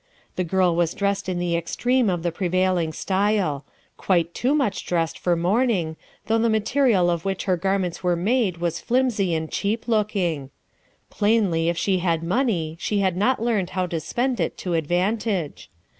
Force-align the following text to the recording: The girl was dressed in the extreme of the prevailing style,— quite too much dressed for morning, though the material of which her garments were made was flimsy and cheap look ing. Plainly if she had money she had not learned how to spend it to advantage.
The 0.35 0.43
girl 0.43 0.75
was 0.75 0.95
dressed 0.95 1.29
in 1.29 1.37
the 1.37 1.55
extreme 1.55 2.09
of 2.09 2.23
the 2.23 2.31
prevailing 2.31 2.91
style,— 2.91 3.65
quite 3.97 4.33
too 4.33 4.55
much 4.55 4.83
dressed 4.83 5.19
for 5.19 5.35
morning, 5.35 5.95
though 6.25 6.39
the 6.39 6.49
material 6.49 7.11
of 7.11 7.23
which 7.23 7.43
her 7.43 7.55
garments 7.55 8.01
were 8.01 8.15
made 8.15 8.57
was 8.57 8.79
flimsy 8.81 9.35
and 9.35 9.51
cheap 9.51 9.87
look 9.87 10.15
ing. 10.15 10.49
Plainly 11.11 11.69
if 11.69 11.77
she 11.77 11.99
had 11.99 12.23
money 12.23 12.77
she 12.79 13.01
had 13.01 13.15
not 13.15 13.43
learned 13.43 13.69
how 13.77 13.85
to 13.85 13.99
spend 13.99 14.39
it 14.39 14.57
to 14.57 14.73
advantage. 14.73 15.69